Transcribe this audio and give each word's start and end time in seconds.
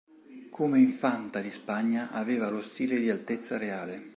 Come 0.49 0.79
Infanta 0.79 1.41
di 1.41 1.51
Spagna 1.51 2.09
aveva 2.09 2.49
lo 2.49 2.59
stile 2.59 2.99
di 2.99 3.11
Altezza 3.11 3.59
Reale. 3.59 4.01